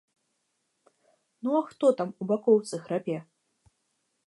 [1.43, 3.17] Ну, а хто там у бакоўцы храпе?